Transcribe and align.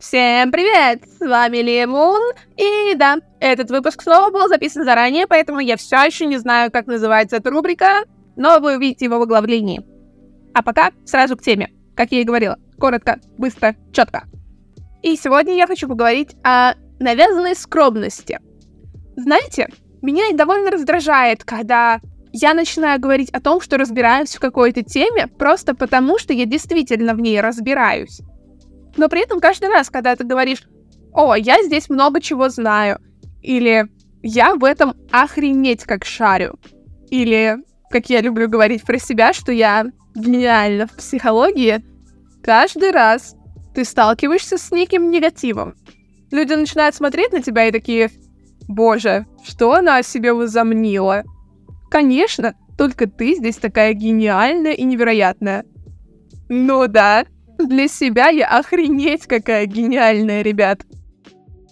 Всем 0.00 0.50
привет! 0.50 1.02
С 1.18 1.20
вами 1.20 1.58
Лемон. 1.58 2.20
И 2.56 2.94
да, 2.96 3.18
этот 3.40 3.70
выпуск 3.70 4.02
снова 4.02 4.30
был 4.30 4.48
записан 4.48 4.84
заранее, 4.84 5.26
поэтому 5.26 5.60
я 5.60 5.76
все 5.76 5.96
еще 6.04 6.26
не 6.26 6.36
знаю, 6.36 6.70
как 6.70 6.86
называется 6.86 7.36
эта 7.36 7.50
рубрика, 7.50 8.04
но 8.36 8.58
вы 8.58 8.76
увидите 8.76 9.06
его 9.06 9.18
в 9.18 9.22
оглавлении. 9.22 9.86
А 10.52 10.62
пока 10.62 10.90
сразу 11.06 11.36
к 11.36 11.42
теме. 11.42 11.70
Как 11.96 12.10
я 12.12 12.20
и 12.20 12.24
говорила, 12.24 12.58
коротко, 12.78 13.20
быстро, 13.38 13.76
четко. 13.92 14.24
И 15.02 15.16
сегодня 15.16 15.54
я 15.54 15.66
хочу 15.66 15.88
поговорить 15.88 16.34
о 16.42 16.74
навязанной 16.98 17.54
скромности. 17.54 18.40
Знаете, 19.16 19.68
меня 20.02 20.24
довольно 20.34 20.70
раздражает, 20.70 21.44
когда 21.44 22.00
я 22.32 22.52
начинаю 22.52 23.00
говорить 23.00 23.30
о 23.30 23.40
том, 23.40 23.60
что 23.60 23.78
разбираюсь 23.78 24.34
в 24.34 24.40
какой-то 24.40 24.82
теме, 24.82 25.28
просто 25.28 25.74
потому 25.74 26.18
что 26.18 26.32
я 26.32 26.46
действительно 26.46 27.14
в 27.14 27.20
ней 27.20 27.40
разбираюсь. 27.40 28.20
Но 28.96 29.08
при 29.08 29.22
этом 29.22 29.40
каждый 29.40 29.68
раз, 29.68 29.90
когда 29.90 30.14
ты 30.16 30.24
говоришь, 30.24 30.62
о, 31.12 31.34
я 31.34 31.62
здесь 31.62 31.88
много 31.88 32.20
чего 32.20 32.48
знаю, 32.48 32.98
или 33.42 33.86
я 34.22 34.54
в 34.54 34.64
этом 34.64 34.94
охренеть 35.10 35.84
как 35.84 36.04
шарю, 36.04 36.58
или, 37.10 37.56
как 37.90 38.10
я 38.10 38.20
люблю 38.20 38.48
говорить 38.48 38.82
про 38.82 38.98
себя, 38.98 39.32
что 39.32 39.52
я 39.52 39.86
гениальна 40.14 40.86
в 40.86 40.96
психологии, 40.96 41.84
каждый 42.42 42.90
раз 42.90 43.36
ты 43.74 43.84
сталкиваешься 43.84 44.58
с 44.58 44.70
неким 44.70 45.10
негативом. 45.10 45.74
Люди 46.30 46.52
начинают 46.54 46.94
смотреть 46.94 47.32
на 47.32 47.42
тебя 47.42 47.66
и 47.66 47.72
такие, 47.72 48.10
боже, 48.66 49.26
что 49.44 49.74
она 49.74 49.98
о 49.98 50.02
себе 50.02 50.32
возомнила? 50.32 51.24
Конечно, 51.90 52.54
только 52.76 53.06
ты 53.06 53.34
здесь 53.34 53.56
такая 53.56 53.92
гениальная 53.92 54.72
и 54.72 54.84
невероятная. 54.84 55.64
Ну 56.48 56.86
да, 56.88 57.24
для 57.58 57.88
себя 57.88 58.28
я 58.28 58.48
охренеть 58.48 59.26
какая 59.26 59.66
гениальная, 59.66 60.42
ребят. 60.42 60.84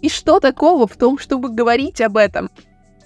И 0.00 0.08
что 0.08 0.40
такого 0.40 0.86
в 0.86 0.96
том, 0.96 1.18
чтобы 1.18 1.50
говорить 1.50 2.00
об 2.00 2.16
этом? 2.16 2.50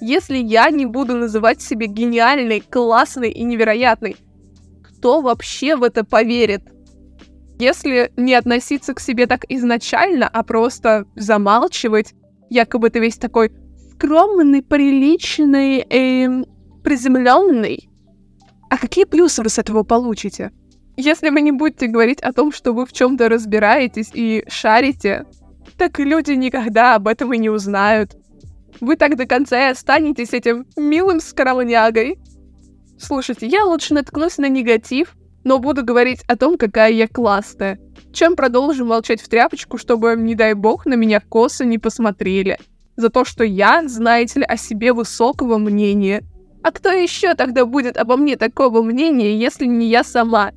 Если 0.01 0.37
я 0.37 0.71
не 0.71 0.85
буду 0.85 1.17
называть 1.17 1.63
себя 1.63 1.87
гениальной, 1.87 2.61
классной 2.61 3.31
и 3.31 3.43
невероятной, 3.45 4.17
кто 4.83 5.21
вообще 5.21 5.77
в 5.77 5.83
это 5.83 6.05
поверит? 6.05 6.63
Если 7.59 8.13
не 8.17 8.35
относиться 8.35 8.95
к 8.95 9.01
себе 9.01 9.27
так 9.27 9.45
изначально, 9.49 10.29
а 10.29 10.43
просто 10.43 11.07
замалчивать, 11.15 12.15
якобы 12.51 12.91
ты 12.91 12.99
весь 12.99 13.17
такой 13.17 13.53
скромный, 13.93 14.63
приличный, 14.63 15.87
эм, 15.89 16.47
приземленный, 16.83 17.89
а 18.69 18.79
какие 18.79 19.05
плюсы 19.05 19.43
вы 19.43 19.49
с 19.49 19.59
этого 19.59 19.83
получите? 19.85 20.51
Если 20.97 21.31
вы 21.31 21.41
не 21.41 21.53
будете 21.53 21.87
говорить 21.87 22.21
о 22.21 22.33
том, 22.33 22.53
что 22.53 22.73
вы 22.73 22.85
в 22.85 22.93
чем-то 22.93 23.29
разбираетесь 23.29 24.11
и 24.13 24.45
шарите, 24.49 25.25
так 25.79 25.99
люди 25.99 26.33
никогда 26.33 26.95
об 26.97 27.09
этом 27.09 27.33
и 27.33 27.39
не 27.39 27.49
узнают. 27.49 28.17
Вы 28.81 28.97
так 28.97 29.17
до 29.17 29.27
конца 29.27 29.69
и 29.69 29.71
останетесь 29.71 30.33
этим 30.33 30.67
милым 30.77 31.21
скромнягой. 31.21 32.19
Слушайте, 32.99 33.47
я 33.47 33.65
лучше 33.65 33.95
наткнусь 33.95 34.39
на 34.39 34.49
негатив, 34.49 35.17
но 35.45 35.59
буду 35.59 35.85
говорить 35.85 36.23
о 36.29 36.37
том, 36.37 36.59
какая 36.59 36.93
я 36.93 37.09
классная, 37.09 37.79
чем 38.13 38.37
продолжу 38.37 38.85
молчать 38.85 39.21
в 39.21 39.29
тряпочку, 39.29 39.79
чтобы, 39.79 40.15
не 40.17 40.35
дай 40.35 40.55
бог, 40.55 40.87
на 40.87 40.95
меня 40.95 41.21
косо 41.21 41.65
не 41.65 41.79
посмотрели. 41.79 42.59
За 42.97 43.09
то, 43.09 43.25
что 43.25 43.45
я, 43.45 43.83
знаете 43.89 44.41
ли, 44.41 44.45
о 44.45 44.57
себе 44.57 44.93
высокого 44.93 45.59
мнения. 45.59 46.23
А 46.63 46.71
кто 46.71 46.91
еще 46.91 47.35
тогда 47.35 47.65
будет 47.65 47.97
обо 47.97 48.17
мне 48.17 48.37
такого 48.37 48.83
мнения, 48.83 49.37
если 49.37 49.65
не 49.65 49.89
я 49.89 50.05
сама? 50.05 50.53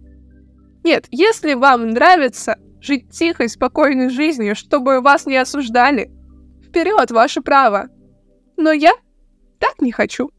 Нет, 0.85 1.07
если 1.09 1.55
вам 1.55 1.89
нравится 1.89 2.59
жить 2.79 3.09
тихой, 3.09 3.49
спокойной 3.49 4.09
жизнью, 4.09 4.53
чтобы 4.55 5.01
вас 5.01 5.25
не 5.25 5.35
осуждали, 5.35 6.11
вперед, 6.63 7.09
ваше 7.09 7.41
право. 7.41 7.87
Но 8.55 8.71
я 8.71 8.93
так 9.57 9.81
не 9.81 9.91
хочу. 9.91 10.29